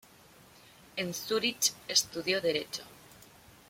En 0.95 1.13
Zúrich 1.13 1.73
estudió 1.87 2.41
derecho. 2.41 2.83